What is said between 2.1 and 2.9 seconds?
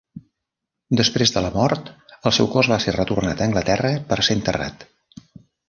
el seu cos va